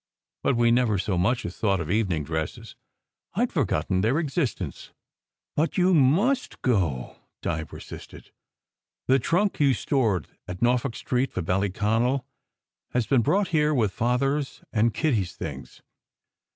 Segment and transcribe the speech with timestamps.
[0.41, 2.75] But we never so much as thought of evening dresses.
[3.35, 4.89] I d forgotten their existence!"
[5.55, 8.31] "But you must go," Di persisted.
[9.05, 12.25] "The trunk you stored at Norfolk Street for Ballyconal
[12.93, 15.83] has been brought here with Father s and Kitty s things.